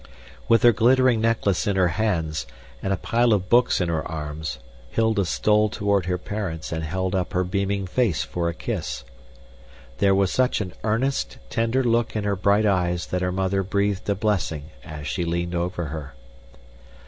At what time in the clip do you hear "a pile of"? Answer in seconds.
2.91-3.49